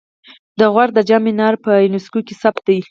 د 0.59 0.61
غور 0.73 0.89
د 0.93 0.99
جام 1.09 1.21
منار 1.27 1.55
په 1.65 1.71
یونسکو 1.85 2.19
کې 2.27 2.33
ثبت 2.41 2.63
دی 2.67 2.77